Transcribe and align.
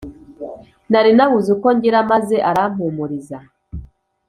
Nari 0.91 1.11
nabuze 1.17 1.49
uko 1.55 1.67
ngira, 1.75 1.99
Maze 2.11 2.35
arampumuriza. 2.49 3.37